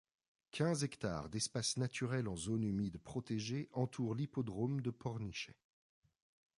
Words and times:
Quinze 0.51 0.83
hectares 0.83 1.29
d'espaces 1.29 1.77
naturels 1.77 2.27
en 2.27 2.35
zone 2.35 2.63
humide 2.63 2.97
protégée 2.97 3.69
entourent 3.71 4.15
l’hippodrome 4.15 4.81
de 4.81 4.89
Pornichet. 4.89 5.59